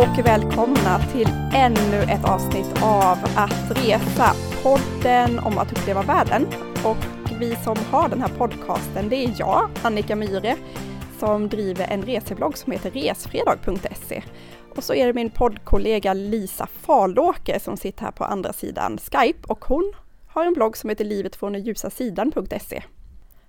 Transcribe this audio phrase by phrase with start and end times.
[0.00, 6.46] och välkomna till ännu ett avsnitt av Att resa, podden om att uppleva världen.
[6.84, 6.96] Och
[7.40, 10.56] vi som har den här podcasten, det är jag, Annika Myhre,
[11.18, 14.22] som driver en reseblogg som heter resfredag.se.
[14.76, 19.46] Och så är det min poddkollega Lisa Falåker som sitter här på andra sidan Skype
[19.48, 19.92] och hon
[20.28, 22.82] har en blogg som heter livet från den ljusa sidan.se.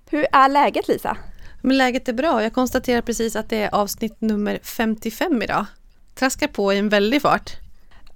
[0.09, 1.17] Hur är läget Lisa?
[1.61, 2.43] Men läget är bra.
[2.43, 5.65] Jag konstaterar precis att det är avsnitt nummer 55 idag.
[6.15, 7.51] Traskar på i en väldig fart.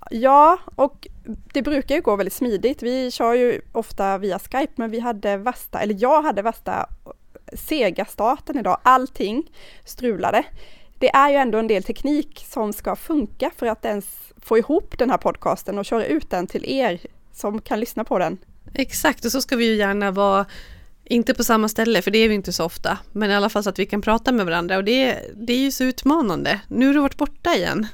[0.09, 1.07] Ja, och
[1.53, 2.83] det brukar ju gå väldigt smidigt.
[2.83, 6.89] Vi kör ju ofta via Skype, men vi hade värsta, eller jag hade värsta
[7.53, 8.77] sega starten idag.
[8.83, 9.51] Allting
[9.85, 10.43] strulade.
[10.99, 14.05] Det är ju ändå en del teknik som ska funka för att ens
[14.37, 16.99] få ihop den här podcasten och köra ut den till er
[17.33, 18.37] som kan lyssna på den.
[18.73, 20.45] Exakt, och så ska vi ju gärna vara
[21.05, 23.63] inte på samma ställe, för det är vi inte så ofta, men i alla fall
[23.63, 26.59] så att vi kan prata med varandra och det, det är ju så utmanande.
[26.67, 27.87] Nu har du varit borta igen.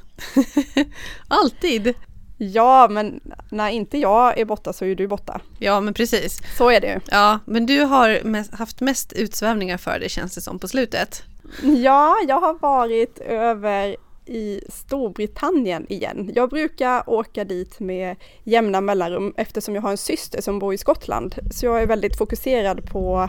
[1.28, 1.94] Alltid.
[2.38, 5.40] Ja, men när inte jag är borta så är du borta.
[5.58, 6.40] Ja, men precis.
[6.58, 7.00] Så är det ju.
[7.10, 11.22] Ja, men du har mest, haft mest utsvävningar för det känns det som på slutet.
[11.62, 13.96] Ja, jag har varit över
[14.32, 16.32] i Storbritannien igen.
[16.34, 20.78] Jag brukar åka dit med jämna mellanrum eftersom jag har en syster som bor i
[20.78, 21.34] Skottland.
[21.50, 23.28] Så jag är väldigt fokuserad på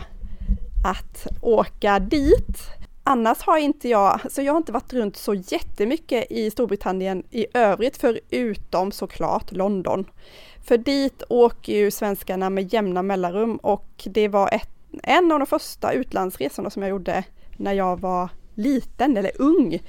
[0.84, 2.58] att åka dit.
[3.04, 7.46] Annars har inte jag, så jag har inte varit runt så jättemycket i Storbritannien i
[7.54, 10.04] övrigt förutom såklart London.
[10.64, 14.70] För dit åker ju svenskarna med jämna mellanrum och det var ett,
[15.02, 17.24] en av de första utlandsresorna som jag gjorde
[17.56, 19.80] när jag var liten eller ung.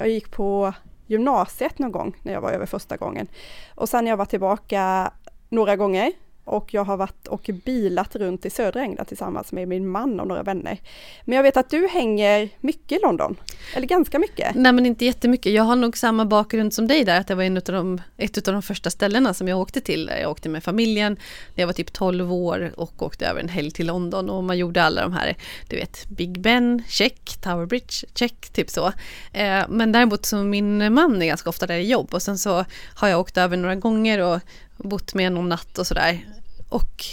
[0.00, 0.74] Jag gick på
[1.06, 3.28] gymnasiet någon gång när jag var över första gången.
[3.74, 5.12] Och sen har jag varit tillbaka
[5.48, 6.12] några gånger
[6.50, 10.26] och jag har varit och bilat runt i södra England tillsammans med min man och
[10.26, 10.78] några vänner.
[11.24, 13.36] Men jag vet att du hänger mycket i London,
[13.74, 14.54] eller ganska mycket.
[14.54, 17.42] Nej men inte jättemycket, jag har nog samma bakgrund som dig där, att det var
[17.42, 20.10] en av de, ett av de första ställena som jag åkte till.
[20.20, 21.12] Jag åkte med familjen
[21.54, 24.58] när jag var typ 12 år och åkte över en helg till London och man
[24.58, 25.36] gjorde alla de här,
[25.68, 28.86] du vet, Big Ben, check, Tower Bridge, check, typ så.
[29.32, 32.64] Eh, men däremot så min man är ganska ofta där i jobb och sen så
[32.94, 34.40] har jag åkt över några gånger och
[34.76, 36.20] bott med någon natt och sådär.
[36.70, 37.04] Och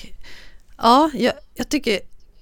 [0.78, 2.00] ja, jag, jag, tycker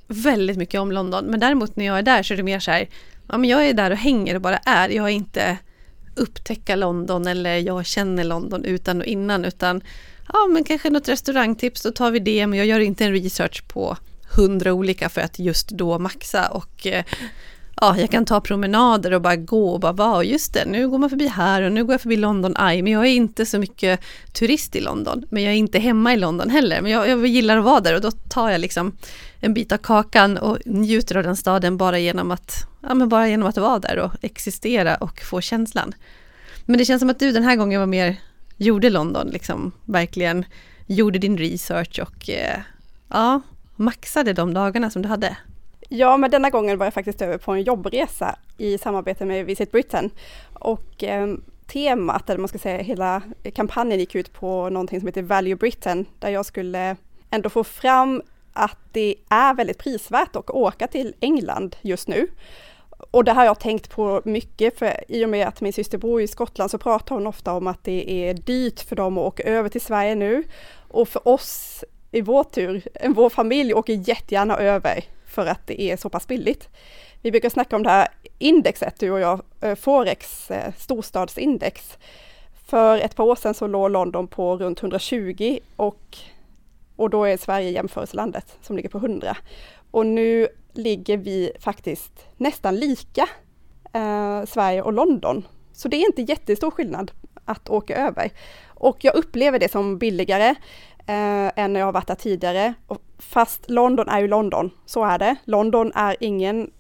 [0.08, 1.26] väldigt mycket om London.
[1.26, 2.90] Men däremot när jag är där så är det mer så här,
[3.28, 4.90] ja men jag är där och hänger och bara är.
[4.90, 5.58] Jag är inte
[6.16, 9.82] upptäcka London eller jag känner London utan och innan utan
[10.34, 12.48] ja men kanske något restaurangtips, då tar vi det.
[12.48, 13.98] Men jag gör inte en research på
[14.36, 17.04] hundra olika för att just då maxa och eh,
[17.82, 20.98] ja, jag kan ta promenader och bara gå och bara vara, just det, nu går
[20.98, 23.60] man förbi här och nu går jag förbi London Eye, men jag är inte så
[23.60, 24.00] mycket
[24.34, 27.58] turist i London, men jag är inte hemma i London heller, men jag, jag gillar
[27.58, 28.98] att vara där och då tar jag liksom
[29.40, 33.30] en bit av kakan och njuter av den staden bara genom att, ja men bara
[33.30, 35.94] genom att vara där och existera och få känslan.
[36.66, 38.16] Men det känns som att du den här gången var mer,
[38.58, 40.46] gjorde London liksom, verkligen
[40.88, 42.60] gjorde din research och eh,
[43.10, 43.42] ja,
[43.76, 45.38] maxade de dagarna som du hade.
[45.90, 49.72] Ja, men denna gången var jag faktiskt över på en jobbresa i samarbete med Visit
[49.72, 50.10] Britain.
[50.54, 51.28] Och eh,
[51.68, 53.22] temat, eller man ska säga hela
[53.54, 56.96] kampanjen gick ut på någonting som heter Value Britain, där jag skulle
[57.30, 58.22] ändå få fram
[58.54, 62.28] att det är väldigt prisvärt att åka till England just nu.
[63.12, 66.22] Och det har jag tänkt på mycket, för i och med att min syster bor
[66.22, 69.44] i Skottland så pratar hon ofta om att det är dyrt för dem att åka
[69.44, 70.44] över till Sverige nu.
[70.88, 75.04] Och för oss i vår tur, vår familj åker jättegärna över
[75.36, 76.70] för att det är så pass billigt.
[77.22, 78.08] Vi brukar snacka om det här
[78.40, 81.98] indexet, du och jag, eh, Forex eh, storstadsindex.
[82.68, 86.18] För ett par år sedan så låg London på runt 120 och,
[86.96, 89.38] och då är Sverige jämförelselandet som ligger på 100.
[89.92, 93.30] Och nu ligger vi faktiskt nästan lika,
[93.94, 95.48] eh, Sverige och London.
[95.74, 97.12] Så det är inte jättestor skillnad
[97.46, 98.32] att åka över.
[98.68, 100.56] Och jag upplever det som billigare
[101.08, 102.74] eh, än när jag har varit där tidigare.
[102.88, 105.36] Och Fast London är ju London, så är det.
[105.46, 106.72] London är ingen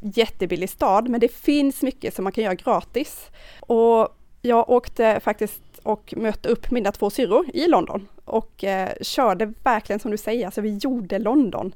[0.00, 3.30] jättebillig stad, men det finns mycket som man kan göra gratis.
[3.60, 4.08] Och
[4.42, 10.00] jag åkte faktiskt och mötte upp mina två syrror i London och eh, körde verkligen
[10.00, 11.74] som du säger, alltså vi gjorde London.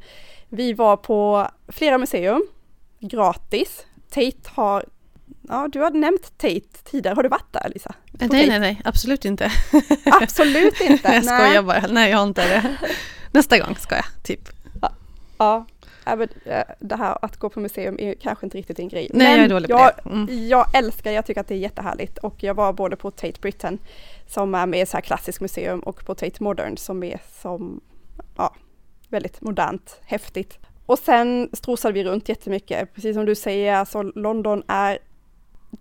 [0.48, 2.46] Vi var på flera museum,
[3.00, 3.86] gratis.
[4.10, 4.84] Tate har,
[5.48, 7.94] ja du har nämnt Tate tidigare, har du varit där Lisa?
[8.12, 9.52] nej, nej, nej, absolut inte.
[10.04, 11.12] Absolut inte?
[11.12, 12.76] jag skojar bara, nej jag har inte det.
[13.32, 14.48] Nästa gång ska jag, typ.
[14.80, 14.92] Ja,
[15.38, 15.66] ja.
[16.44, 19.10] Eh, det här att gå på museum är kanske inte riktigt din grej.
[19.12, 20.10] Nej, Men jag är dålig på jag, det.
[20.10, 20.48] Mm.
[20.48, 23.78] Jag älskar, jag tycker att det är jättehärligt och jag var både på Tate Britain
[24.26, 27.80] som är med så här klassiskt museum och på Tate Modern som är som,
[28.36, 28.54] ja,
[29.08, 30.58] väldigt modernt, häftigt.
[30.86, 34.98] Och sen strosade vi runt jättemycket, precis som du säger, alltså London är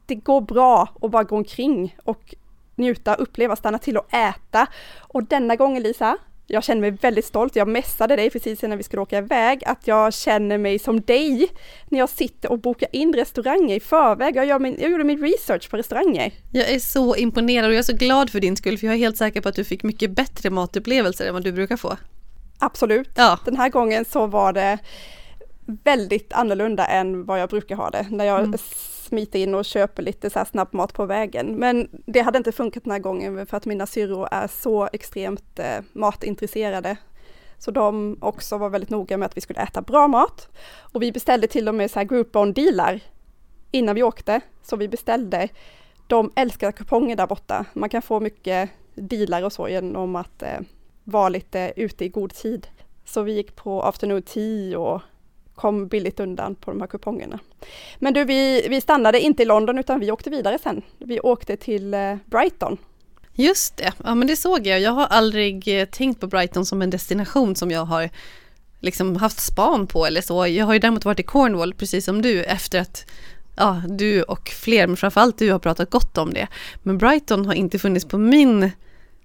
[0.06, 2.36] det går bra att bara gå omkring och
[2.76, 4.68] njuta, uppleva, stanna till och äta.
[5.00, 6.18] Och denna gången Lisa,
[6.48, 7.56] jag känner mig väldigt stolt.
[7.56, 11.50] Jag mässade dig precis innan vi skulle åka iväg att jag känner mig som dig
[11.86, 14.36] när jag sitter och bokar in restauranger i förväg.
[14.36, 16.32] Jag, gör min, jag gjorde min research på restauranger.
[16.52, 19.00] Jag är så imponerad och jag är så glad för din skull för jag är
[19.00, 21.98] helt säker på att du fick mycket bättre matupplevelser än vad du brukar få.
[22.60, 23.10] Absolut.
[23.16, 23.40] Ja.
[23.46, 24.78] Den här gången så var det
[25.66, 28.08] väldigt annorlunda än vad jag brukar ha det.
[28.10, 28.58] När jag mm
[29.12, 31.56] smita in och köper lite så här snabbmat på vägen.
[31.56, 35.60] Men det hade inte funkat den här gången för att mina syrror är så extremt
[35.60, 36.98] eh, matintresserade.
[37.58, 40.50] Så de också var väldigt noga med att vi skulle äta bra mat.
[40.94, 43.00] Och vi beställde till och med så här groupon dealar
[43.72, 44.42] innan vi åkte.
[44.64, 45.50] Så vi beställde,
[46.08, 47.66] de älskar kuponger där borta.
[47.74, 50.60] Man kan få mycket dealar och så genom att eh,
[51.04, 52.68] vara lite ute i god tid.
[53.06, 55.02] Så vi gick på afternoon tea och
[55.56, 57.40] kom billigt undan på de här kupongerna.
[58.00, 60.82] Men du, vi, vi stannade inte i London utan vi åkte vidare sen.
[60.98, 62.78] Vi åkte till eh, Brighton.
[63.34, 64.80] Just det, ja men det såg jag.
[64.80, 68.10] Jag har aldrig eh, tänkt på Brighton som en destination som jag har
[68.80, 70.48] liksom haft span på eller så.
[70.48, 73.06] Jag har ju däremot varit i Cornwall precis som du efter att
[73.56, 76.48] ja, du och fler, men framförallt du har pratat gott om det.
[76.84, 78.72] Men Brighton har inte funnits på min,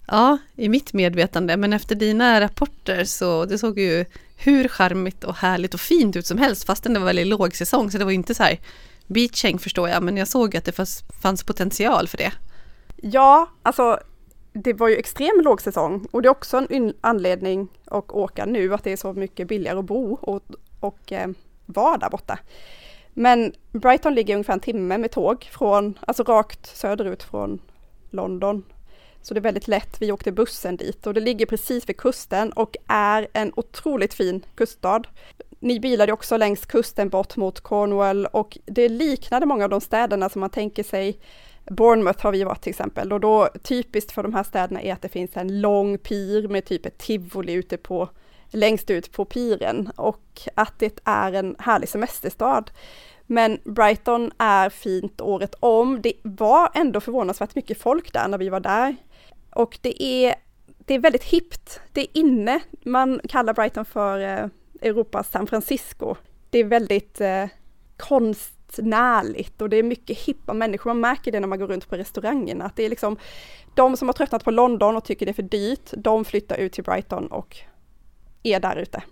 [0.06, 4.04] ja, i mitt medvetande, men efter dina rapporter så det såg ju
[4.36, 7.90] hur charmigt och härligt och fint ut som helst fastän det var väldigt låg säsong.
[7.90, 8.60] Så det var inte så här
[9.06, 12.32] beaching förstår jag, men jag såg att det fanns, fanns potential för det.
[12.96, 13.98] Ja, alltså
[14.52, 18.84] det var ju extrem lågsäsong och det är också en anledning att åka nu, att
[18.84, 20.42] det är så mycket billigare att bo och,
[20.80, 21.28] och eh,
[21.66, 22.38] vara där borta.
[23.14, 27.58] Men Brighton ligger ungefär en timme med tåg från, alltså rakt söderut från
[28.10, 28.64] London
[29.26, 29.96] så det är väldigt lätt.
[30.00, 34.46] Vi åkte bussen dit och det ligger precis vid kusten och är en otroligt fin
[34.54, 35.02] kuststad.
[35.60, 40.28] Ni bilade också längs kusten bort mot Cornwall och det liknade många av de städerna
[40.28, 41.18] som man tänker sig
[41.70, 45.02] Bournemouth har vi varit till exempel och då typiskt för de här städerna är att
[45.02, 48.08] det finns en lång pir med typ ett tivoli ute på
[48.50, 52.64] längst ut på piren och att det är en härlig semesterstad.
[53.26, 56.02] Men Brighton är fint året om.
[56.02, 58.96] Det var ändå förvånansvärt mycket folk där när vi var där.
[59.56, 60.34] Och det är,
[60.78, 61.80] det är väldigt hippt.
[61.92, 62.60] Det är inne.
[62.84, 64.48] Man kallar Brighton för eh,
[64.80, 66.14] Europas San Francisco.
[66.50, 67.44] Det är väldigt eh,
[67.96, 70.90] konstnärligt och det är mycket hippa människor.
[70.90, 72.64] Man märker det när man går runt på restaurangerna.
[72.64, 73.16] Att det är liksom
[73.74, 76.72] de som har tröttnat på London och tycker det är för dyrt, de flyttar ut
[76.72, 77.56] till Brighton och
[78.42, 79.02] är där ute.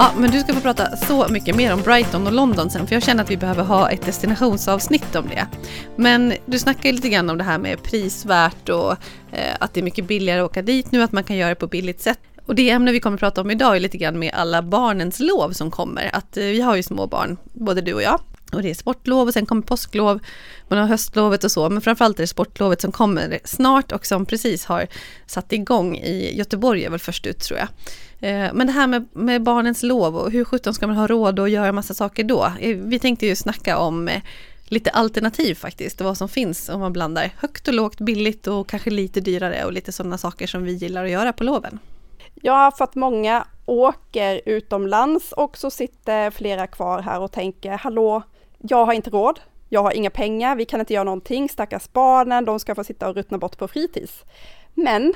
[0.00, 2.96] Ja, men du ska få prata så mycket mer om Brighton och London sen för
[2.96, 5.46] jag känner att vi behöver ha ett destinationsavsnitt om det.
[5.96, 8.92] Men du snackar lite grann om det här med prisvärt och
[9.32, 11.54] eh, att det är mycket billigare att åka dit nu, att man kan göra det
[11.54, 12.18] på billigt sätt.
[12.46, 15.20] Och det ämne vi kommer att prata om idag är lite grann med alla barnens
[15.20, 16.10] lov som kommer.
[16.12, 18.20] Att eh, vi har ju små barn, både du och jag.
[18.52, 20.20] Och det är sportlov och sen kommer påsklov,
[20.68, 24.26] man har höstlovet och så, men framförallt är det sportlovet som kommer snart och som
[24.26, 24.86] precis har
[25.26, 27.68] satt igång i Göteborg, är väl först ut tror jag.
[28.20, 31.38] Eh, men det här med, med barnens lov och hur sjutton ska man ha råd
[31.38, 32.52] att göra massa saker då?
[32.60, 34.22] Eh, vi tänkte ju snacka om eh,
[34.64, 38.90] lite alternativ faktiskt, vad som finns om man blandar högt och lågt, billigt och kanske
[38.90, 41.78] lite dyrare och lite sådana saker som vi gillar att göra på loven.
[42.34, 48.22] Ja, för att många åker utomlands och så sitter flera kvar här och tänker, hallå,
[48.58, 52.44] jag har inte råd, jag har inga pengar, vi kan inte göra någonting, stackars barnen,
[52.44, 54.24] de ska få sitta och ruttna bort på fritids.
[54.74, 55.14] Men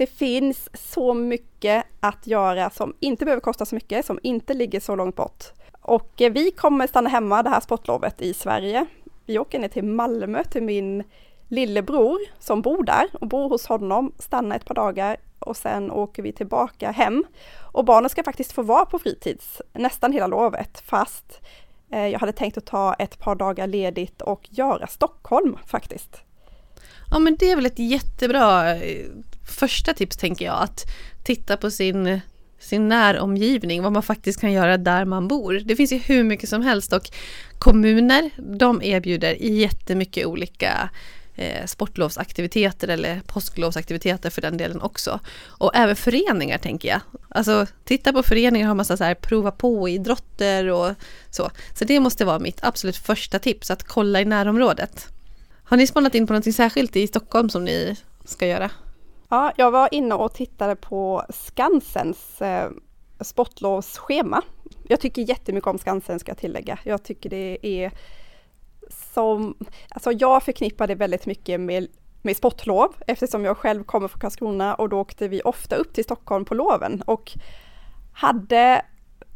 [0.00, 4.80] det finns så mycket att göra som inte behöver kosta så mycket, som inte ligger
[4.80, 5.44] så långt bort.
[5.80, 8.86] Och eh, vi kommer stanna hemma det här sportlovet i Sverige.
[9.26, 11.04] Vi åker ner till Malmö till min
[11.48, 16.22] lillebror som bor där och bor hos honom, stannar ett par dagar och sen åker
[16.22, 17.24] vi tillbaka hem.
[17.72, 21.40] Och barnen ska faktiskt få vara på fritids nästan hela lovet fast
[21.92, 26.22] eh, jag hade tänkt att ta ett par dagar ledigt och göra Stockholm faktiskt.
[27.10, 29.06] Ja men det är väl ett jättebra eh,
[29.50, 30.84] första tips tänker jag, att
[31.22, 32.20] titta på sin
[32.60, 35.60] sin näromgivning, vad man faktiskt kan göra där man bor.
[35.64, 37.10] Det finns ju hur mycket som helst och
[37.58, 40.90] kommuner, de erbjuder jättemycket olika
[41.34, 45.20] eh, sportlovsaktiviteter eller påsklovsaktiviteter för den delen också.
[45.46, 47.00] Och även föreningar tänker jag.
[47.28, 50.94] Alltså titta på föreningar har massa så här prova på idrotter och
[51.30, 51.50] så.
[51.78, 55.06] Så det måste vara mitt absolut första tips, att kolla i närområdet.
[55.64, 58.70] Har ni spanat in på något särskilt i Stockholm som ni ska göra?
[59.32, 62.70] Ja, jag var inne och tittade på Skansens eh,
[63.20, 64.42] sportlovsschema.
[64.88, 66.78] Jag tycker jättemycket om Skansen ska jag tillägga.
[66.84, 67.92] Jag tycker det är
[68.88, 69.54] som,
[69.88, 71.86] alltså jag förknippar det väldigt mycket med,
[72.22, 76.04] med sportlov eftersom jag själv kommer från Karlskrona och då åkte vi ofta upp till
[76.04, 77.32] Stockholm på loven och
[78.12, 78.84] hade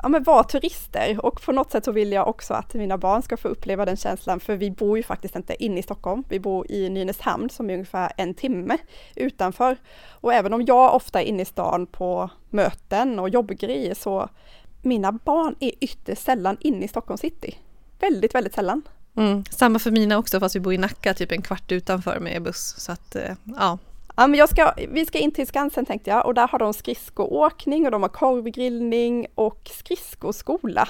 [0.04, 3.23] ja, men vara turister och på något sätt så vill jag också att mina barn
[3.23, 6.25] ska få uppleva den känslan för vi bor ju faktiskt inte inne i Stockholm.
[6.28, 8.78] Vi bor i Nynäshamn som är ungefär en timme
[9.14, 9.76] utanför.
[10.11, 14.28] Och även om jag ofta är inne i stan på möten och jobbgrejer så
[14.82, 17.58] mina barn är ytterst sällan inne i Stockholm city.
[18.00, 18.82] Väldigt, väldigt sällan.
[19.16, 22.42] Mm, samma för mina också fast vi bor i Nacka typ en kvart utanför med
[22.42, 22.75] buss.
[22.78, 23.78] Så att eh, ja,
[24.16, 26.75] Ja, men jag ska, vi ska in till Skansen tänkte jag och där har de
[26.75, 30.88] skridskoåkning och de har korvgrillning och skridskoskola.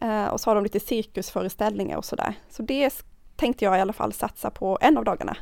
[0.00, 2.34] Eh, och så har de lite cirkusföreställningar och sådär.
[2.50, 3.04] Så det
[3.36, 5.36] tänkte jag i alla fall satsa på en av dagarna.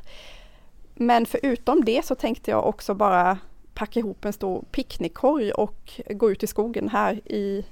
[0.94, 3.38] Men förutom det så tänkte jag också bara
[3.74, 7.66] packa ihop en stor picknickkorg och gå ut i skogen här i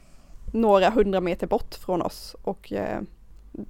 [0.52, 3.00] några hundra meter bort från oss och eh,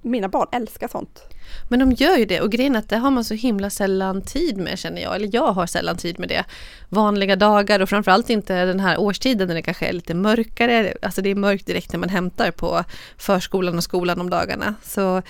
[0.01, 1.21] mina barn älskar sånt.
[1.69, 4.21] Men de gör ju det och grejen är att det har man så himla sällan
[4.21, 6.43] tid med känner jag, eller jag har sällan tid med det.
[6.89, 11.21] Vanliga dagar och framförallt inte den här årstiden när det kanske är lite mörkare, alltså
[11.21, 12.83] det är mörkt direkt när man hämtar på
[13.17, 14.75] förskolan och skolan om dagarna.
[14.83, 15.21] Så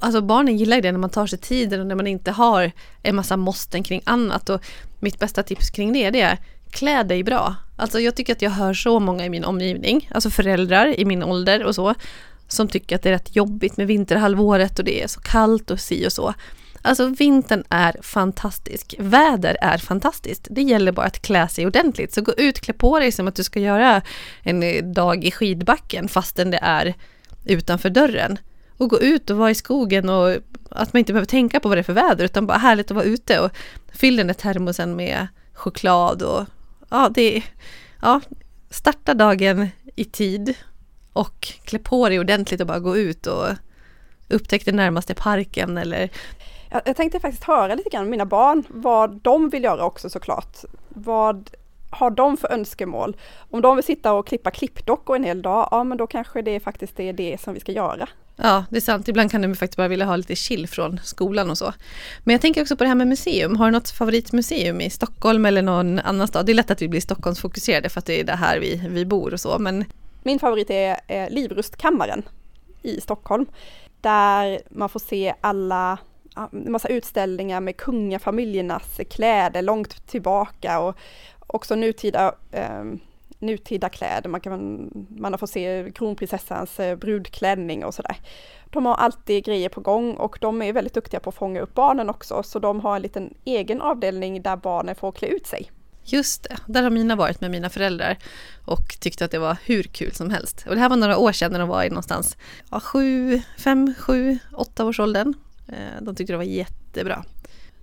[0.00, 2.72] Alltså barnen gillar ju det när man tar sig tiden och när man inte har
[3.02, 4.64] en massa måsten kring annat och
[5.00, 6.38] mitt bästa tips kring det, det är
[6.70, 7.54] klä dig bra.
[7.76, 11.22] Alltså jag tycker att jag hör så många i min omgivning, alltså föräldrar i min
[11.22, 11.94] ålder och så,
[12.48, 15.80] som tycker att det är rätt jobbigt med vinterhalvåret och det är så kallt och
[15.80, 16.34] si och så.
[16.82, 18.94] Alltså vintern är fantastisk.
[18.98, 20.48] Väder är fantastiskt.
[20.50, 22.14] Det gäller bara att klä sig ordentligt.
[22.14, 24.02] Så gå ut, klä på dig som att du ska göra
[24.42, 26.94] en eh, dag i skidbacken fastän det är
[27.44, 28.38] utanför dörren.
[28.76, 30.36] Och gå ut och vara i skogen och
[30.70, 32.94] att man inte behöver tänka på vad det är för väder utan bara härligt att
[32.94, 33.50] vara ute och
[33.92, 36.46] fyll den där termosen med choklad och
[36.90, 37.44] ja, det är,
[38.02, 38.20] ja,
[38.70, 40.54] starta dagen i tid
[41.18, 43.48] och klä på dig ordentligt och bara gå ut och
[44.28, 46.10] upptäck den närmaste parken eller
[46.70, 50.10] jag, jag tänkte faktiskt höra lite grann med mina barn vad de vill göra också
[50.10, 50.56] såklart.
[50.88, 51.50] Vad
[51.90, 53.16] har de för önskemål?
[53.50, 56.60] Om de vill sitta och klippa klippdockor en hel dag, ja men då kanske det
[56.60, 58.08] faktiskt är det som vi ska göra.
[58.36, 59.08] Ja, det är sant.
[59.08, 61.72] Ibland kan de faktiskt bara vilja ha lite chill från skolan och så.
[62.24, 63.56] Men jag tänker också på det här med museum.
[63.56, 66.46] Har du något favoritmuseum i Stockholm eller någon annan stad?
[66.46, 69.06] Det är lätt att vi blir Stockholmsfokuserade för att det är det här vi, vi
[69.06, 69.84] bor och så, men
[70.22, 72.22] min favorit är eh, Livrustkammaren
[72.82, 73.46] i Stockholm.
[74.00, 75.98] Där man får se alla
[76.52, 80.96] en massa utställningar med kungafamiljernas kläder långt tillbaka och
[81.46, 82.84] också nutida, eh,
[83.38, 84.28] nutida kläder.
[84.28, 88.16] Man, kan, man har fått se kronprinsessans eh, brudklänning och sådär.
[88.70, 91.74] De har alltid grejer på gång och de är väldigt duktiga på att fånga upp
[91.74, 95.70] barnen också så de har en liten egen avdelning där barnen får klä ut sig.
[96.12, 98.18] Just det, där har mina varit med mina föräldrar
[98.64, 100.64] och tyckte att det var hur kul som helst.
[100.68, 102.36] Och det här var några år sedan när de var i någonstans
[102.70, 105.34] ja, sju, fem, sju, åtta års åldern.
[105.68, 107.24] Eh, de tyckte det var jättebra.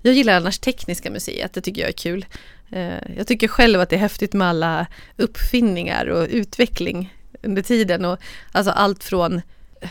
[0.02, 2.26] Jag gillar annars Tekniska museet, det tycker jag är kul.
[2.70, 7.14] Eh, jag tycker själv att det är häftigt med alla uppfinningar och utveckling
[7.44, 8.06] under tiden.
[8.06, 8.20] Och
[8.52, 9.42] alltså allt från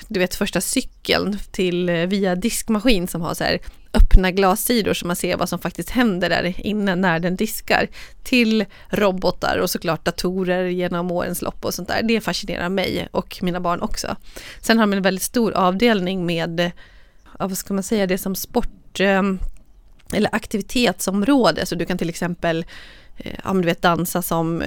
[0.09, 3.59] du vet första cykeln till eh, via diskmaskin som har så här
[3.95, 7.89] öppna glassidor så man ser vad som faktiskt händer där inne när den diskar
[8.23, 12.03] till robotar och såklart datorer genom årens lopp och sånt där.
[12.03, 14.17] Det fascinerar mig och mina barn också.
[14.61, 16.71] Sen har de en väldigt stor avdelning med, eh,
[17.39, 19.23] vad ska man säga, det som sport eh,
[20.13, 21.67] eller aktivitetsområde.
[21.67, 22.65] Så du kan till exempel
[23.17, 24.63] eh, ja, du vet, dansa som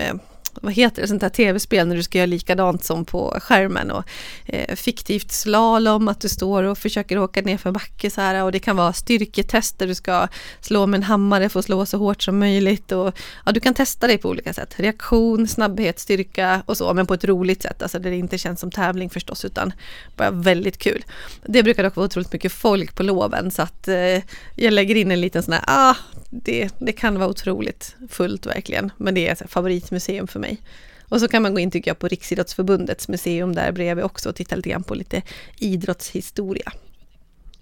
[0.61, 4.03] vad heter det, sånt här tv-spel när du ska göra likadant som på skärmen och
[4.45, 8.51] eh, fiktivt slalom, att du står och försöker åka ner för backe så här och
[8.51, 10.27] det kan vara styrketest där du ska
[10.61, 13.73] slå med en hammare för att slå så hårt som möjligt och ja, du kan
[13.73, 14.73] testa dig på olika sätt.
[14.77, 18.59] Reaktion, snabbhet, styrka och så, men på ett roligt sätt, alltså där det inte känns
[18.59, 19.73] som tävling förstås utan
[20.15, 21.05] bara väldigt kul.
[21.45, 24.23] Det brukar dock vara otroligt mycket folk på loven så att eh,
[24.55, 25.95] jag lägger in en liten sån här, ah,
[26.29, 30.62] det, det kan vara otroligt fullt verkligen, men det är ett favoritmuseum för mig.
[31.10, 34.36] Och så kan man gå in tycker jag på Riksidrottsförbundets museum där bredvid också och
[34.36, 35.22] titta lite grann på lite
[35.57, 36.72] idrottshistoria.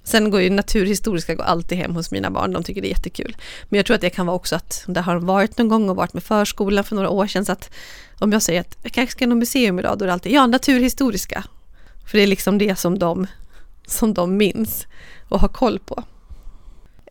[0.03, 3.37] Sen går ju naturhistoriska går alltid hem hos mina barn, de tycker det är jättekul.
[3.69, 5.95] Men jag tror att det kan vara också att det har varit någon gång och
[5.95, 7.71] varit med förskolan för några år sedan så att
[8.19, 10.47] om jag säger att jag kanske ska något museum idag, då är det alltid ja,
[10.47, 11.43] naturhistoriska.
[12.07, 13.27] För det är liksom det som de,
[13.87, 14.87] som de minns
[15.29, 16.03] och har koll på.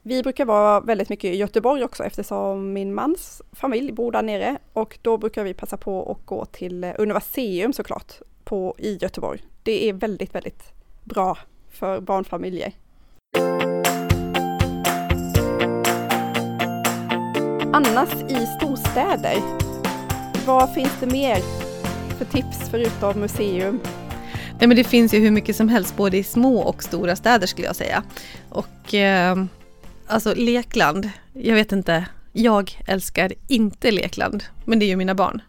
[0.07, 4.59] Vi brukar vara väldigt mycket i Göteborg också eftersom min mans familj bor där nere
[4.73, 8.13] och då brukar vi passa på att gå till Universium såklart
[8.45, 9.41] på, i Göteborg.
[9.63, 10.63] Det är väldigt, väldigt
[11.05, 11.39] bra
[11.71, 12.73] för barnfamiljer.
[17.73, 19.37] Annars i storstäder,
[20.47, 21.39] vad finns det mer
[22.19, 23.81] för tips förutom museum?
[24.59, 27.47] Nej men det finns ju hur mycket som helst både i små och stora städer
[27.47, 28.03] skulle jag säga.
[28.49, 29.37] Och eh,
[30.07, 35.43] alltså lekland, jag vet inte, jag älskar inte lekland, men det är ju mina barn.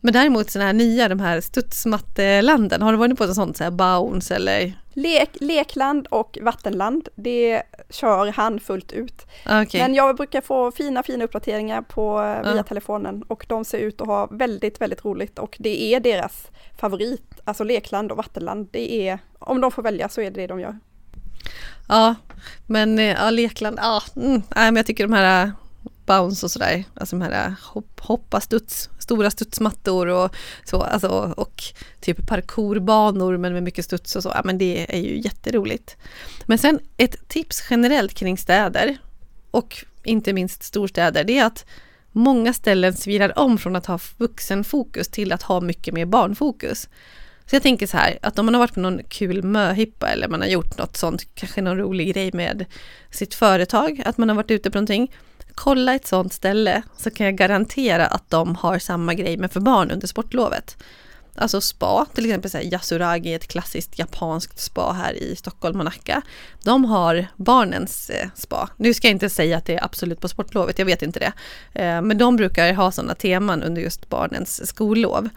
[0.00, 3.64] Men däremot sådana här nya, de här studsmattelanden, har du varit på ett sånt så
[3.64, 4.72] här bounce eller?
[4.92, 9.26] Lek, lekland och vattenland, det kör han fullt ut.
[9.44, 9.80] Okay.
[9.80, 12.62] Men jag brukar få fina, fina uppdateringar på, via ja.
[12.62, 16.46] telefonen och de ser ut att ha väldigt, väldigt roligt och det är deras
[16.78, 18.68] favorit, alltså lekland och vattenland.
[18.70, 20.78] Det är, om de får välja så är det det de gör.
[21.88, 22.14] Ja,
[22.66, 24.42] men eh, ja, lekland, ja, mm, nej,
[24.72, 25.52] men jag tycker de här eh,
[26.06, 31.08] bounce och sådär, alltså de här eh, hopp, hoppa studs, stora studsmattor och så, alltså,
[31.36, 31.62] och
[32.00, 35.96] typ parkourbanor men med mycket studs och så, ja men det är ju jätteroligt.
[36.46, 38.98] Men sen ett tips generellt kring städer
[39.50, 41.64] och inte minst storstäder, det är att
[42.12, 46.88] många ställen svirar om från att ha vuxenfokus till att ha mycket mer barnfokus.
[47.50, 50.28] Så jag tänker så här, att om man har varit på någon kul möhippa eller
[50.28, 52.64] man har gjort något sånt, kanske någon rolig grej med
[53.10, 55.12] sitt företag, att man har varit ute på någonting,
[55.54, 59.60] kolla ett sånt ställe så kan jag garantera att de har samma grej men för
[59.60, 60.76] barn under sportlovet.
[61.40, 65.84] Alltså spa, till exempel så här Yasuragi, ett klassiskt japanskt spa här i Stockholm och
[65.84, 66.22] Nacka.
[66.62, 68.68] De har barnens eh, spa.
[68.76, 71.32] Nu ska jag inte säga att det är absolut på sportlovet, jag vet inte det.
[71.80, 75.28] Eh, men de brukar ha sådana teman under just barnens skollov.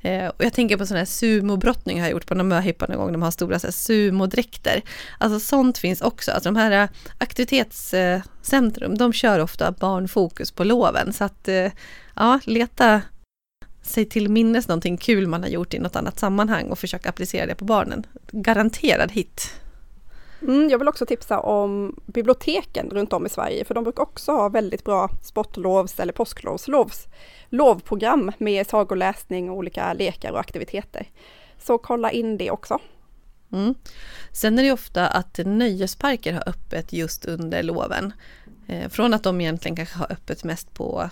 [0.00, 2.96] Eh, och jag tänker på sådana här sumobrottning har jag gjort på någon möhippa någon
[2.96, 4.82] gång, de har stora så här sumodräkter.
[5.18, 6.88] Alltså sånt finns också, alltså de här
[7.18, 11.12] aktivitetscentrum, de kör ofta barnfokus på loven.
[11.12, 11.48] Så att
[12.16, 13.02] ja, leta
[13.82, 17.46] sig till minnes någonting kul man har gjort i något annat sammanhang och försöka applicera
[17.46, 18.06] det på barnen.
[18.32, 19.54] Garanterad hit!
[20.42, 24.32] Mm, jag vill också tipsa om biblioteken runt om i Sverige, för de brukar också
[24.32, 27.06] ha väldigt bra sportlovs eller påsklovslovs
[27.48, 31.06] lovprogram med sagoläsning och olika lekar och aktiviteter.
[31.58, 32.78] Så kolla in det också.
[33.52, 33.74] Mm.
[34.32, 38.12] Sen är det ofta att nöjesparker har öppet just under loven.
[38.66, 41.10] Eh, från att de egentligen kanske har öppet mest på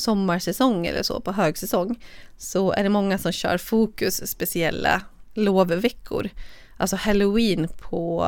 [0.00, 2.02] sommarsäsong eller så, på högsäsong,
[2.36, 5.02] så är det många som kör fokus speciella
[5.34, 6.28] lovveckor.
[6.76, 8.26] Alltså halloween på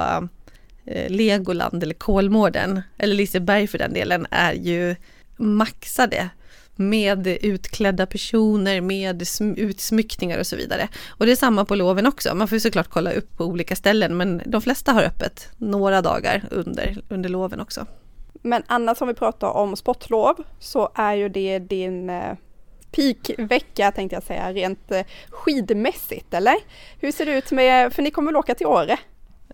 [0.85, 4.97] eh, Legoland eller Kolmården, eller Liseberg för den delen, är ju
[5.37, 6.31] maxade
[6.77, 9.23] med utklädda personer, med
[9.57, 10.89] utsmyckningar och så vidare.
[11.09, 12.35] Och det är samma på loven också.
[12.35, 16.45] Man får såklart kolla upp på olika ställen, men de flesta har öppet några dagar
[16.51, 17.87] under, under loven också.
[18.43, 22.35] Men annars om vi pratar om sportlov så är ju det din eh,
[22.91, 26.57] peakvecka tänkte jag säga, rent eh, skidmässigt eller?
[27.01, 28.99] Hur ser det ut med, för ni kommer väl åka till Åre?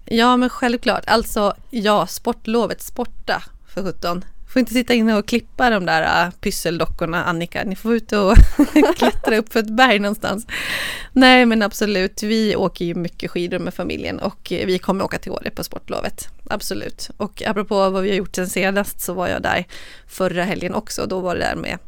[0.05, 3.43] Ja men självklart, alltså ja, sportlovet, sporta
[3.75, 7.95] för 17 får inte sitta inne och klippa de där uh, pysseldockorna Annika, ni får
[7.95, 8.35] ut och
[8.97, 10.47] klättra upp för ett berg någonstans.
[11.13, 15.33] Nej men absolut, vi åker ju mycket skidor med familjen och vi kommer åka till
[15.33, 16.29] Åre på sportlovet.
[16.51, 17.11] Absolut.
[17.17, 19.65] Och apropå vad vi har gjort sen senast så var jag där
[20.07, 21.07] förra helgen också.
[21.07, 21.79] Då var, det där med,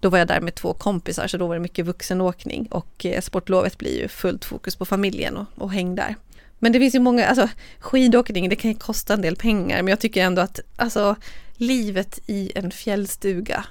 [0.00, 3.20] då var jag där med två kompisar så då var det mycket vuxenåkning och eh,
[3.20, 6.16] sportlovet blir ju fullt fokus på familjen och, och häng där.
[6.58, 9.88] Men det finns ju många, alltså skidåkning det kan ju kosta en del pengar men
[9.88, 11.16] jag tycker ändå att alltså
[11.60, 13.64] livet i en fjällstuga.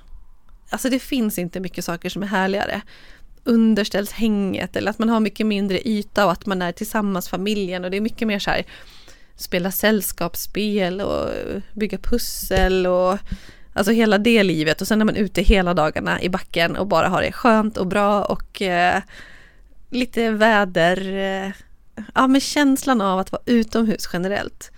[0.70, 2.82] Alltså det finns inte mycket saker som är härligare.
[3.44, 7.92] Underställshänget eller att man har mycket mindre yta och att man är tillsammans familjen och
[7.92, 8.66] det är mycket mer så här
[9.36, 11.30] spela sällskapsspel och
[11.74, 13.18] bygga pussel och
[13.74, 17.08] alltså hela det livet och sen är man ute hela dagarna i backen och bara
[17.08, 19.02] har det skönt och bra och eh,
[19.90, 21.52] lite väder, eh,
[22.16, 24.72] ja men känslan av att vara utomhus generellt.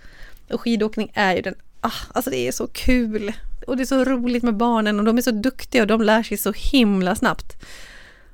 [0.50, 3.32] Och skidåkning är ju den ah, alltså det är så kul.
[3.66, 6.22] Och det är så roligt med barnen och de är så duktiga och de lär
[6.22, 7.56] sig så himla snabbt.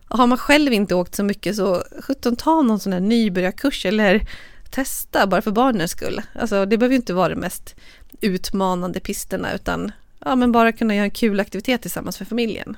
[0.09, 3.87] Och har man själv inte åkt så mycket så 17 ta någon sån här nybörjarkurs
[3.87, 4.27] eller
[4.71, 6.23] testa bara för barnens skull.
[6.35, 7.75] Alltså det behöver ju inte vara de mest
[8.21, 9.93] utmanande pisterna utan
[10.25, 12.77] ja, men bara kunna göra en kul aktivitet tillsammans för familjen.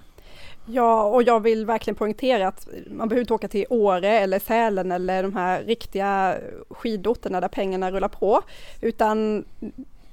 [0.66, 4.92] Ja, och jag vill verkligen poängtera att man behöver inte åka till Åre eller Sälen
[4.92, 6.36] eller de här riktiga
[6.70, 8.42] skidorterna där pengarna rullar på,
[8.80, 9.44] utan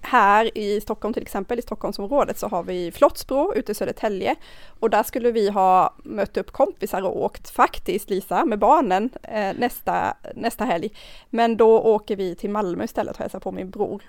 [0.02, 4.36] här i Stockholm till exempel, i Stockholmsområdet, så har vi Flottsbro ute i Södertälje
[4.80, 9.56] och där skulle vi ha mött upp kompisar och åkt faktiskt, Lisa, med barnen eh,
[9.58, 10.90] nästa, nästa helg.
[11.30, 14.04] Men då åker vi till Malmö istället och hälsar på min bror.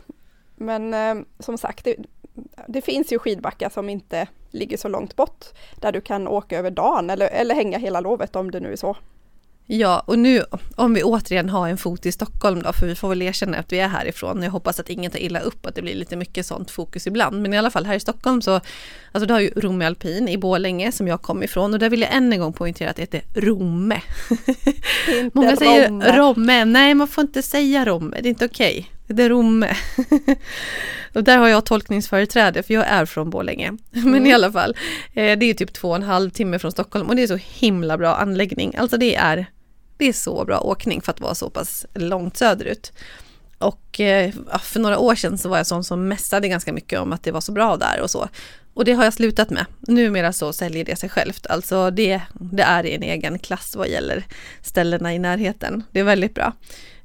[0.57, 1.97] Men eh, som sagt, det,
[2.67, 5.45] det, finns ju skidbackar som inte ligger så långt bort,
[5.81, 8.77] där du kan åka över dagen eller, eller hänga hela lovet om det nu är
[8.77, 8.97] så.
[9.71, 10.43] Ja, och nu
[10.77, 13.73] om vi återigen har en fot i Stockholm då, för vi får väl erkänna att
[13.73, 14.43] vi är härifrån.
[14.43, 17.43] Jag hoppas att ingen tar illa upp att det blir lite mycket sånt fokus ibland.
[17.43, 18.61] Men i alla fall här i Stockholm så,
[19.13, 22.01] alltså du har ju Romme Alpin i Borlänge som jag kom ifrån och där vill
[22.01, 24.01] jag än en gång poängtera att det heter Romme.
[25.09, 26.17] Inte Många säger Romme.
[26.17, 28.79] Romme, nej man får inte säga Romme, det är inte okej.
[28.79, 29.15] Okay.
[29.17, 29.77] Det är Romme.
[31.13, 33.73] Och där har jag tolkningsföreträde för jag är från Borlänge.
[33.91, 34.27] Men Mm.
[34.27, 34.77] i alla fall,
[35.15, 37.39] eh, det är typ två och en halv timme från Stockholm och det är så
[37.59, 38.75] himla bra anläggning.
[38.77, 39.47] Alltså det är,
[39.99, 42.93] det är så bra åkning för att vara så pass långt söderut.
[43.59, 44.33] Och eh,
[44.63, 47.33] för några år sedan så var jag sån som mässade ganska mycket om att det
[47.33, 48.29] var så bra där och så.
[48.75, 49.67] Och det har jag slutat med.
[49.81, 51.47] Numera så säljer det sig självt.
[51.47, 54.25] Alltså det, det är i en egen klass vad gäller
[54.63, 55.85] ställena i närheten.
[55.93, 56.53] Det är väldigt bra.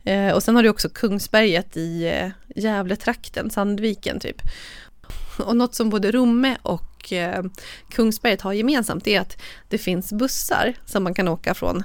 [0.03, 4.41] Eh, och sen har du också Kungsberget i eh, Gävletrakten, Sandviken typ.
[5.37, 7.43] Och något som både Romme och eh,
[7.89, 9.37] Kungsberget har gemensamt är att
[9.69, 11.83] det finns bussar som man kan åka från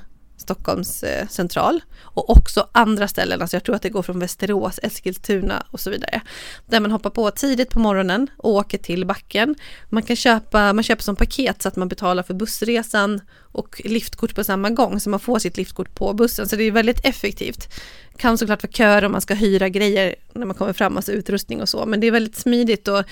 [0.49, 4.81] Stockholms eh, central och också andra ställen, alltså jag tror att det går från Västerås,
[4.83, 6.21] Eskilstuna och så vidare.
[6.67, 9.55] Där man hoppar på tidigt på morgonen och åker till backen.
[9.89, 13.21] Man kan köpa, man köper som paket så att man betalar för bussresan
[13.53, 16.73] och liftkort på samma gång så man får sitt liftkort på bussen så det är
[16.73, 17.69] väldigt effektivt.
[18.19, 21.61] Kan såklart vara köer om man ska hyra grejer när man kommer fram, alltså utrustning
[21.63, 23.05] och så, men det är väldigt smidigt och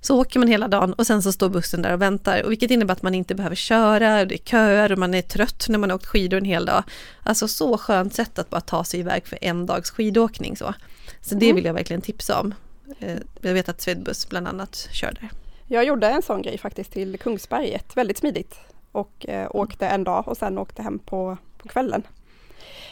[0.00, 2.70] så åker man hela dagen och sen så står bussen där och väntar och vilket
[2.70, 5.90] innebär att man inte behöver köra, det är köer och man är trött när man
[5.90, 6.82] har åkt skidor en hel dag.
[7.22, 10.74] Alltså så skönt sätt att bara ta sig iväg för en dags skidåkning så.
[11.22, 11.56] Så det Mm.
[11.56, 12.54] vill jag verkligen tipsa om.
[12.98, 15.30] Eh, Jag vet att Swedbus bland annat kör där.
[15.66, 18.54] Jag gjorde en sån grej faktiskt till Kungsberget, väldigt smidigt.
[18.92, 22.02] Och eh, åkte en dag och sen åkte hem på, på kvällen.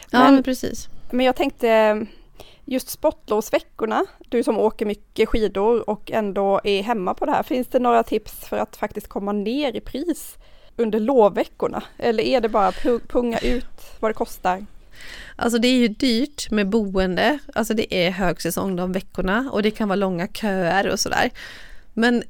[0.09, 0.87] Ja Men- men precis.
[1.13, 1.95] Men jag tänkte eh,
[2.65, 7.67] just sportlovsveckorna, du som åker mycket skidor och ändå är hemma på det här, finns
[7.67, 10.37] det några tips för att faktiskt komma ner i pris
[10.75, 11.83] under lovveckorna?
[11.97, 12.71] Eller är det bara
[13.07, 14.65] punga ut vad det kostar?
[15.35, 19.71] Alltså det är ju dyrt med boende, alltså det är högsäsong de veckorna och det
[19.71, 21.31] kan vara långa köer och sådär.
[21.93, 22.23] Men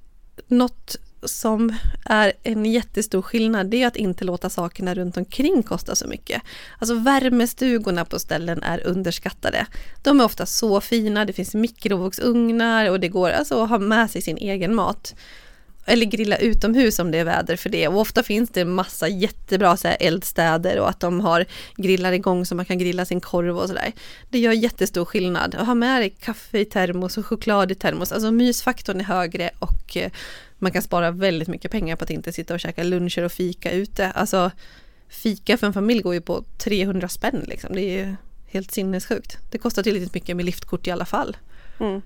[0.48, 5.96] något som är en jättestor skillnad det är att inte låta sakerna runt omkring kosta
[5.96, 6.42] så mycket.
[6.80, 9.66] Alltså värmestugorna på ställen är underskattade.
[10.02, 14.12] De är ofta så fina, det finns mikrovågsugnar och det går alltså att ha med
[14.12, 15.16] sig sin egen mat.
[15.86, 17.88] Eller grilla utomhus om det är väder för det.
[17.88, 22.46] Och ofta finns det massa jättebra så här, eldstäder och att de har grillar igång
[22.46, 23.92] så man kan grilla sin korv och sådär.
[24.30, 25.56] Det gör jättestor skillnad.
[25.56, 28.12] Att ha med dig kaffe i termos och choklad i termos.
[28.12, 30.12] Alltså mysfaktorn är högre och eh,
[30.60, 33.72] man kan spara väldigt mycket pengar på att inte sitta och käka luncher och fika
[33.72, 34.12] ute.
[34.12, 34.52] Alltså
[35.10, 37.76] fika för en familj går ju på 300 spänn liksom.
[37.76, 39.38] Det är ju helt sinnessjukt.
[39.52, 41.38] Det kostar tillräckligt mycket med liftkort i alla fall.
[41.80, 42.02] Mm.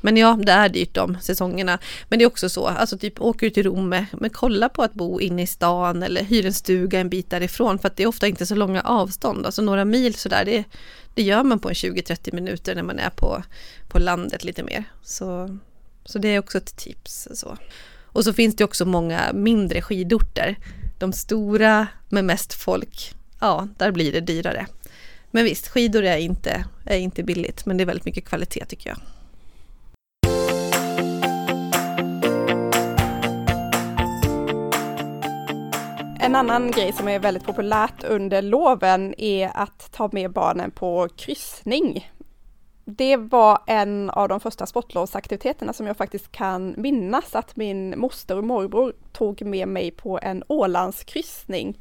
[0.00, 1.78] Men ja, det är dyrt de säsongerna.
[2.08, 4.94] Men det är också så, alltså typ åker du till Rom, men kolla på att
[4.94, 8.06] bo inne i stan eller hyr en stuga en bit därifrån för att det är
[8.06, 10.64] ofta inte så långa avstånd, alltså några mil sådär, det,
[11.14, 13.42] det gör man på en 20-30 minuter när man är på,
[13.88, 14.84] på landet lite mer.
[15.02, 15.58] Så,
[16.06, 17.28] så det är också ett tips.
[17.34, 17.56] Så.
[18.04, 20.56] Och så finns det också många mindre skidorter.
[20.98, 24.66] De stora med mest folk, ja, där blir det dyrare.
[25.30, 28.90] Men visst, skidor är inte, är inte billigt, men det är väldigt mycket kvalitet tycker
[28.90, 28.98] jag.
[36.20, 41.08] En annan grej som är väldigt populärt under loven är att ta med barnen på
[41.16, 42.10] kryssning.
[42.88, 48.38] Det var en av de första sportlovsaktiviteterna som jag faktiskt kan minnas att min moster
[48.38, 51.78] och morbror tog med mig på en Ålandskryssning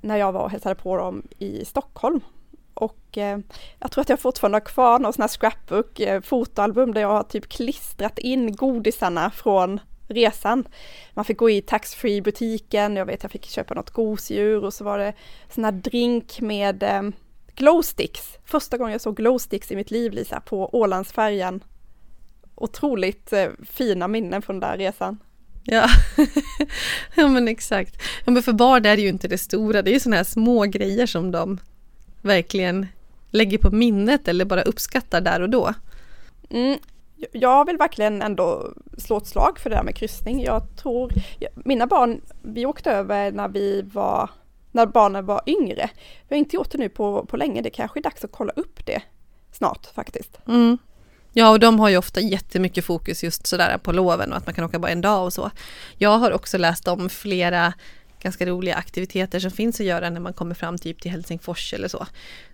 [0.00, 2.20] när jag var och hälsade på dem i Stockholm.
[2.74, 3.38] Och eh,
[3.78, 7.08] jag tror att jag fortfarande har kvar någon sån här scrapbook, eh, fotoalbum där jag
[7.08, 10.68] har typ klistrat in godisarna från resan.
[11.14, 14.84] Man fick gå i taxfree butiken, jag vet jag fick köpa något gosedjur och så
[14.84, 15.12] var det
[15.50, 17.02] sån här drink med eh,
[17.56, 18.38] glowsticks.
[18.44, 21.64] Första gången jag såg glowsticks i mitt liv Lisa, på Ålandsfärjan.
[22.54, 25.18] Otroligt eh, fina minnen från den där resan.
[25.64, 25.88] Ja.
[27.14, 28.02] ja men exakt.
[28.24, 30.24] Ja, men för barn är det ju inte det stora, det är ju sådana här
[30.24, 31.58] små grejer som de
[32.22, 32.86] verkligen
[33.30, 35.74] lägger på minnet eller bara uppskattar där och då.
[36.50, 36.78] Mm.
[37.32, 40.42] Jag vill verkligen ändå slå ett slag för det där med kryssning.
[40.42, 41.12] Jag tror,
[41.54, 44.30] mina barn, vi åkte över när vi var,
[44.76, 45.90] när barnen var yngre.
[46.28, 48.52] Vi har inte gjort det nu på, på länge, det kanske är dags att kolla
[48.56, 49.02] upp det
[49.52, 50.38] snart faktiskt.
[50.48, 50.78] Mm.
[51.32, 54.54] Ja, och de har ju ofta jättemycket fokus just sådär på loven och att man
[54.54, 55.50] kan åka bara en dag och så.
[55.98, 57.72] Jag har också läst om flera
[58.20, 61.88] ganska roliga aktiviteter som finns att göra när man kommer fram typ till Helsingfors eller
[61.88, 62.06] så.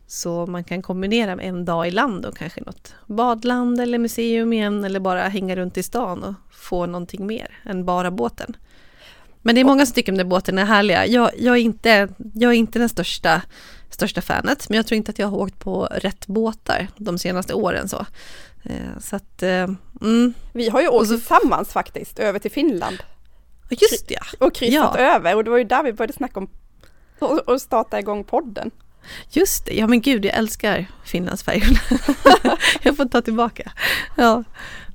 [0.06, 4.52] Så man kan kombinera med en dag i land och kanske något badland eller museum
[4.52, 8.56] igen eller bara hänga runt i stan och få någonting mer än bara båten.
[9.42, 11.07] Men det är många som tycker om den båten är härliga.
[11.07, 13.42] Jag, jag, är, inte, jag är inte den största,
[13.90, 17.55] största fanet, men jag tror inte att jag har åkt på rätt båtar de senaste
[17.55, 17.88] åren.
[17.88, 18.07] Så,
[18.64, 19.68] eh, så att, eh,
[20.00, 20.35] mm.
[20.52, 22.96] Vi har ju åkt så- tillsammans faktiskt över till Finland
[23.70, 25.14] Just det, och kryssat Ja.
[25.16, 26.48] över och det var ju där vi började snacka om
[27.18, 28.70] och, och starta igång podden.
[29.30, 31.78] Just det, ja men gud jag älskar Finlandsfärjorna.
[32.82, 33.72] jag får ta tillbaka.
[34.16, 34.44] Ja.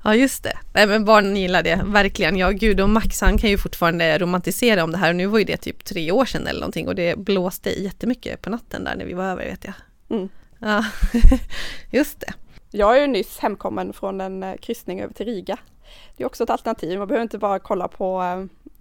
[0.04, 2.36] ja, just det, Nej, men barnen gillar det verkligen.
[2.36, 5.38] Ja gud och Max han kan ju fortfarande romantisera om det här och nu var
[5.38, 8.96] ju det typ tre år sedan eller någonting och det blåste jättemycket på natten där
[8.96, 9.74] när vi var över vet jag.
[10.10, 10.28] Mm.
[10.58, 10.84] Ja,
[11.90, 12.32] just det.
[12.70, 15.58] Jag är ju nyss hemkommen från en eh, kryssning över till Riga.
[16.16, 18.22] Det är också ett alternativ, man behöver inte bara kolla på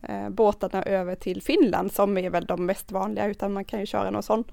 [0.02, 3.86] eh, båtarna över till Finland som är väl de mest vanliga utan man kan ju
[3.86, 4.44] köra någon sån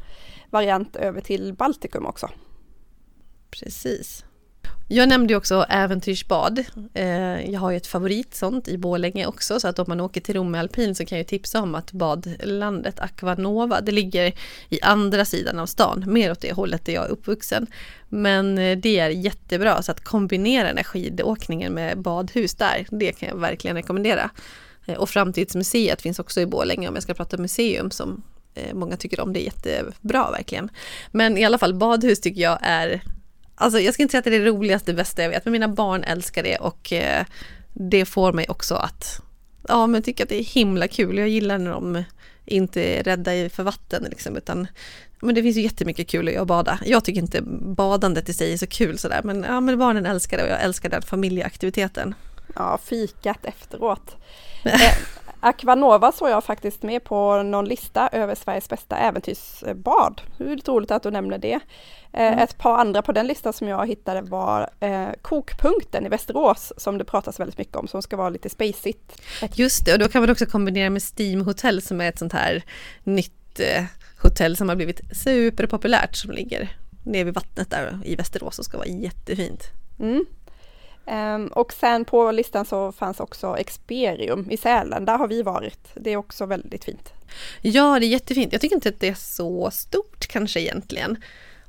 [0.50, 2.30] variant över till Baltikum också.
[3.50, 4.24] Precis.
[4.88, 6.64] Jag nämnde ju också äventyrsbad.
[6.94, 10.20] Eh, jag har ju ett favorit sånt i Bålänge också så att om man åker
[10.20, 14.32] till Rom med alpin så kan jag tipsa om att badlandet Aquanova, det ligger
[14.68, 17.66] i andra sidan av stan, mer åt det hållet där jag är uppvuxen.
[18.08, 23.12] Men eh, det är jättebra så att kombinera den här skidåkningen med badhus där, det
[23.12, 24.30] kan jag verkligen rekommendera.
[24.86, 28.22] Eh, och Framtidsmuseet finns också i Borlänge, om jag ska prata museum som
[28.54, 30.70] eh, många tycker om, det är jättebra verkligen.
[31.12, 33.02] Men i alla fall badhus tycker jag är
[33.56, 35.52] Alltså jag ska inte säga att det är det roligaste, det bästa jag vet, men
[35.52, 37.24] mina barn älskar det och eh,
[37.72, 39.20] det får mig också att
[39.68, 41.18] ja, men tycka att det är himla kul.
[41.18, 42.04] Jag gillar när de
[42.44, 44.66] inte är rädda för vatten liksom, utan
[45.20, 46.78] men det finns ju jättemycket kul att göra bada.
[46.84, 47.42] Jag tycker inte
[47.76, 50.62] badandet i sig är så kul sådär, men, ja, men barnen älskar det och jag
[50.62, 52.14] älskar den familjeaktiviteten.
[52.54, 54.16] Ja, fikat efteråt.
[54.64, 54.92] Eh,
[55.40, 60.20] Aquanova såg jag faktiskt med på någon lista över Sveriges bästa äventyrsbad.
[60.38, 61.60] Lite roligt att du nämner det.
[62.12, 62.38] Eh, mm.
[62.38, 66.98] Ett par andra på den listan som jag hittade var eh, Kokpunkten i Västerås som
[66.98, 69.22] det pratas väldigt mycket om som ska vara lite spacigt.
[69.54, 72.32] Just det, och då kan man också kombinera med Steam Hotel som är ett sånt
[72.32, 72.62] här
[73.04, 73.84] nytt eh,
[74.22, 78.78] hotell som har blivit superpopulärt som ligger nere vid vattnet där i Västerås och ska
[78.78, 79.62] vara jättefint.
[80.00, 80.24] Mm.
[81.06, 85.88] Um, och sen på listan så fanns också Experium i Sälen, där har vi varit.
[85.94, 87.12] Det är också väldigt fint.
[87.60, 88.52] Ja, det är jättefint.
[88.52, 91.16] Jag tycker inte att det är så stort kanske egentligen.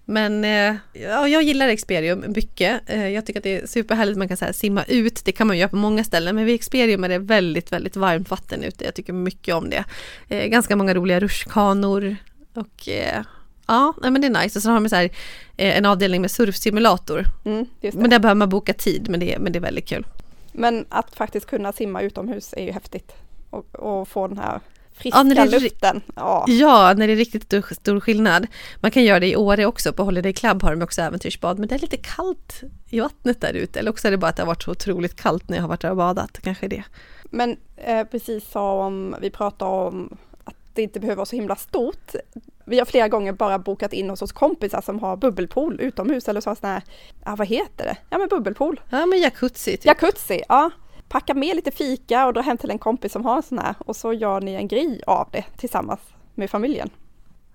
[0.05, 2.81] Men eh, ja, jag gillar Experium mycket.
[2.85, 5.47] Eh, jag tycker att det är superhärligt, man kan så här, simma ut, det kan
[5.47, 8.85] man göra på många ställen, men vid Experium är det väldigt, väldigt varmt vatten ute.
[8.85, 9.83] Jag tycker mycket om det.
[10.29, 12.15] Eh, ganska många roliga rutschkanor
[12.53, 13.23] och eh,
[13.67, 14.59] Ja, men det är nice.
[14.59, 15.09] Och så har de så här,
[15.57, 17.25] eh, en avdelning med surfsimulator.
[17.45, 20.05] Mm, men där behöver man boka tid, men det, är, men det är väldigt kul.
[20.51, 23.11] Men att faktiskt kunna simma utomhus är ju häftigt.
[23.49, 24.59] Och, och få den här
[24.97, 26.01] friska ja, luften.
[26.15, 26.45] Ja.
[26.47, 28.47] ja, när det är riktigt stor, stor skillnad.
[28.79, 31.67] Man kan göra det i Åre också, på Holiday Club har de också äventyrsbad, men
[31.67, 33.79] det är lite kallt i vattnet där ute.
[33.79, 35.69] Eller också är det bara att det har varit så otroligt kallt när jag har
[35.69, 36.83] varit där och badat, kanske det.
[37.23, 42.15] Men eh, precis som vi pratade om att det inte behöver vara så himla stort
[42.65, 46.41] vi har flera gånger bara bokat in oss hos kompisar som har bubbelpool utomhus eller
[46.41, 46.83] så sån här,
[47.25, 47.97] ja vad heter det?
[48.09, 48.81] Ja men bubbelpool.
[48.89, 49.71] Ja men jacuzzi.
[49.71, 49.85] Typ.
[49.85, 50.69] Jacuzzi, ja.
[51.07, 53.75] Packa med lite fika och dra hem till en kompis som har en sån här
[53.79, 55.99] och så gör ni en grej av det tillsammans
[56.35, 56.89] med familjen.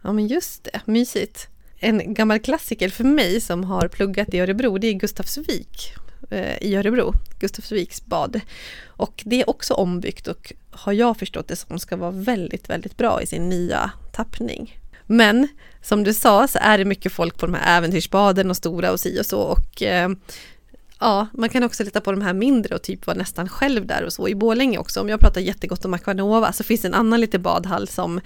[0.03, 1.49] Ja men just det, mysigt.
[1.79, 5.93] En gammal klassiker för mig som har pluggat i Örebro, det är Gustavsvik
[6.31, 8.41] eh, i Örebro, Gustavsviks bad.
[8.87, 12.97] Och det är också ombyggt och har jag förstått det som ska vara väldigt, väldigt
[12.97, 14.80] bra i sin nya tappning.
[15.13, 15.49] Men
[15.83, 19.01] som du sa så är det mycket folk på de här äventyrsbaden och stora och
[19.01, 20.09] si och så och eh,
[21.01, 24.05] Ja, man kan också lita på de här mindre och typ vara nästan själv där
[24.05, 24.29] och så.
[24.29, 27.39] I Bålänge också, om jag pratar jättegott om Aquanova så finns det en annan lite
[27.39, 28.21] badhall som,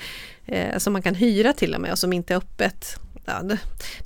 [0.47, 2.97] eh, som man kan hyra till och med och som inte är öppet.
[3.25, 3.42] Ja,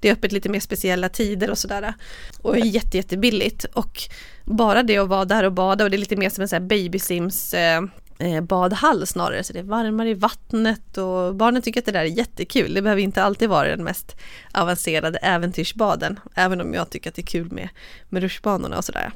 [0.00, 1.94] det är öppet lite mer speciella tider och sådär.
[2.42, 3.64] Och är jätte, jättebilligt.
[3.64, 4.02] Och
[4.44, 6.62] bara det att vara där och bada och det är lite mer som en sån
[6.62, 7.82] här babysims eh,
[8.20, 12.00] Eh, badhall snarare, så det är varmare i vattnet och barnen tycker att det där
[12.00, 12.74] är jättekul.
[12.74, 14.16] Det behöver inte alltid vara den mest
[14.52, 17.68] avancerade äventyrsbaden, även om jag tycker att det är kul med,
[18.08, 19.12] med rutschbanorna och sådär.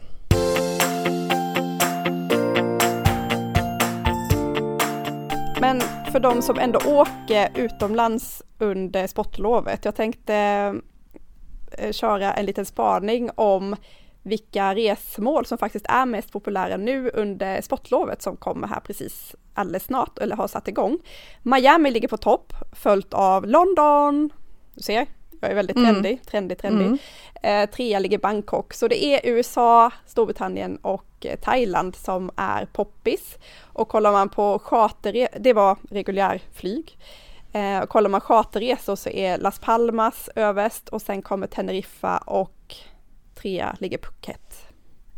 [5.61, 5.81] Men
[6.13, 10.35] för de som ändå åker utomlands under sportlovet, jag tänkte
[11.73, 13.77] eh, köra en liten spaning om
[14.23, 19.85] vilka resmål som faktiskt är mest populära nu under sportlovet som kommer här precis alldeles
[19.85, 20.99] snart eller har satt igång.
[21.43, 24.31] Miami ligger på topp följt av London,
[24.75, 25.07] du ser,
[25.41, 26.25] jag är väldigt trendig, mm.
[26.25, 26.87] trendig, trendig.
[26.87, 26.99] Mm.
[27.43, 33.39] Eh, trea ligger Bangkok, så det är USA, Storbritannien och eh, Thailand som är poppis.
[33.63, 36.99] Och kollar man på charter, det var reguljärflyg.
[37.53, 42.62] Eh, kollar man charterresor så är Las Palmas överst och sen kommer Teneriffa och
[43.43, 44.67] trea ligger Phuket.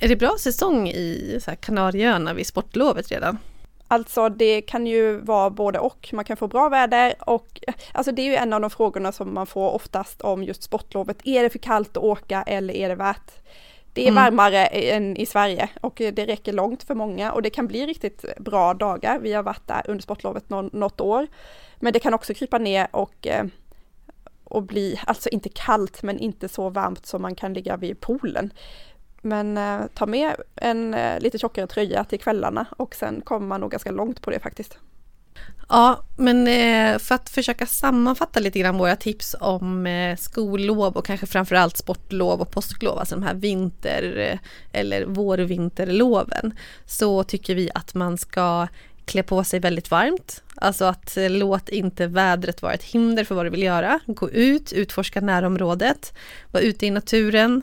[0.00, 3.38] Är det bra säsong i Kanarieöarna vid sportlovet redan?
[3.88, 6.10] Alltså det kan ju vara både och.
[6.12, 7.60] Man kan få bra väder och
[7.92, 11.16] alltså det är ju en av de frågorna som man får oftast om just sportlovet.
[11.24, 13.30] Är det för kallt att åka eller är det värt?
[13.92, 14.24] Det är mm.
[14.24, 18.24] varmare än i Sverige och det räcker långt för många och det kan bli riktigt
[18.38, 19.18] bra dagar.
[19.18, 21.26] Vi har varit där under sportlovet något år.
[21.80, 23.44] Men det kan också krypa ner och eh,
[24.44, 28.52] och bli, alltså inte kallt men inte så varmt som man kan ligga vid poolen.
[29.22, 33.61] Men eh, ta med en eh, lite tjockare tröja till kvällarna och sen kommer man
[33.61, 34.78] nog ganska långt på det faktiskt.
[35.68, 41.07] Ja, men eh, för att försöka sammanfatta lite grann våra tips om eh, skollov och
[41.07, 44.38] kanske framförallt sportlov och påsklov, alltså de här vinter eh,
[44.80, 46.54] eller vårvinterloven,
[46.87, 48.68] så tycker vi att man ska
[49.04, 50.42] klä på sig väldigt varmt.
[50.54, 54.00] Alltså att eh, låt inte vädret vara ett hinder för vad du vill göra.
[54.06, 56.12] Gå ut, utforska närområdet,
[56.50, 57.62] var ute i naturen,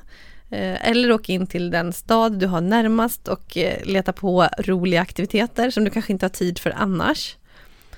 [0.49, 5.01] eh, eller åk in till den stad du har närmast och eh, leta på roliga
[5.01, 7.37] aktiviteter som du kanske inte har tid för annars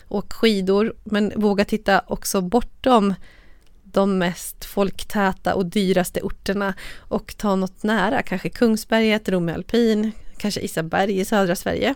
[0.07, 3.13] Åk skidor, men våga titta också bortom
[3.83, 10.61] de mest folktäta och dyraste orterna och ta något nära, kanske Kungsberget, Romme Alpin, kanske
[10.61, 11.93] Isaberg i södra Sverige.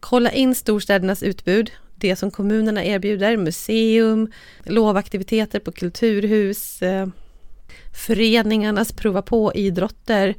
[0.00, 4.32] Kolla in storstädernas utbud, det som kommunerna erbjuder, museum,
[4.64, 7.06] lovaktiviteter på kulturhus, eh,
[8.06, 10.34] föreningarnas prova på-idrotter.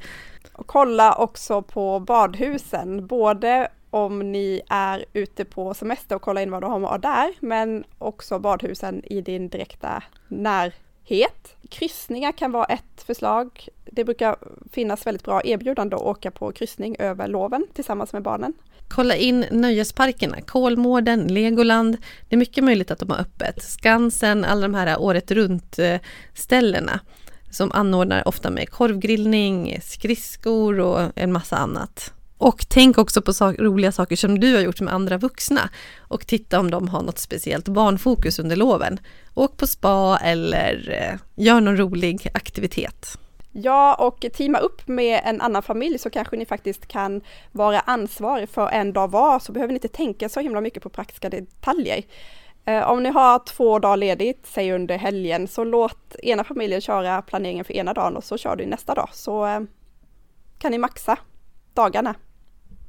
[0.52, 6.50] Och Kolla också på badhusen, både om ni är ute på semester och kolla in
[6.50, 11.56] vad du har där, men också badhusen i din direkta närhet.
[11.70, 13.68] Kryssningar kan vara ett förslag.
[13.84, 14.36] Det brukar
[14.72, 18.52] finnas väldigt bra erbjudande att åka på kryssning över loven tillsammans med barnen.
[18.88, 21.96] Kolla in nöjesparkerna, Kolmården, Legoland.
[22.28, 23.62] Det är mycket möjligt att de har öppet.
[23.62, 25.96] Skansen, alla de här året runt eh,
[26.34, 27.00] ställena
[27.50, 32.12] som anordnar ofta med korvgrillning, skridskor och en massa annat.
[32.38, 36.26] Och tänk också på sak roliga saker som du har gjort med andra vuxna och
[36.26, 38.98] titta om de har något speciellt barnfokus under loven.
[39.34, 43.18] Åk på spa eller eh, gör någon rolig aktivitet.
[43.52, 47.20] Ja, och teama upp med en annan familj så kanske ni faktiskt kan
[47.52, 50.88] vara ansvarig för en dag var, så behöver ni inte tänka så himla mycket på
[50.88, 52.02] praktiska detaljer.
[52.64, 57.22] Eh, om ni har två dagar ledigt, säg under helgen, så låt ena familjen köra
[57.22, 59.60] planeringen för ena dagen och så kör du nästa dag, så eh,
[60.58, 61.16] kan ni maxa
[61.74, 62.14] dagarna.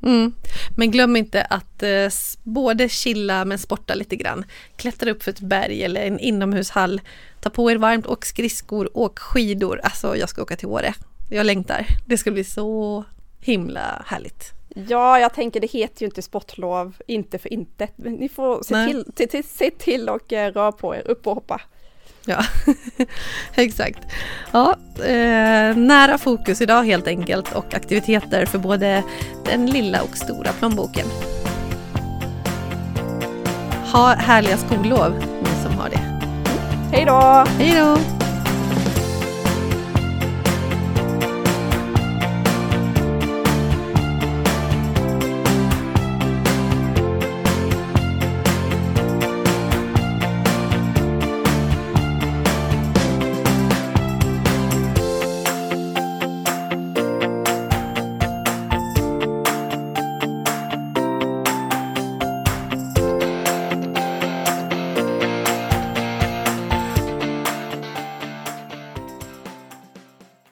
[0.03, 0.33] Mm.
[0.77, 2.09] Men glöm inte att eh,
[2.43, 4.45] både chilla men sporta lite grann.
[4.75, 7.01] Klättra upp för ett berg eller en inomhushall.
[7.39, 9.81] Ta på er varmt, åk skridskor, åk skidor.
[9.83, 10.93] Alltså jag ska åka till Åre.
[11.29, 11.85] Jag längtar.
[12.05, 13.03] Det ska bli så
[13.39, 14.51] himla härligt.
[14.88, 17.88] Ja, jag tänker det heter ju inte sportlov, inte för inte.
[17.95, 21.35] Ni får se till, till, till, se till och uh, röra på er, upp och
[21.35, 21.62] hoppa.
[22.25, 22.43] Ja,
[23.55, 23.99] exakt.
[24.51, 29.03] Ja, eh, nära fokus idag helt enkelt och aktiviteter för både
[29.45, 31.08] den lilla och stora plånboken.
[33.91, 35.99] Ha härliga skollov, ni som har det.
[36.91, 37.45] Hej då!
[37.60, 37.97] Hej då!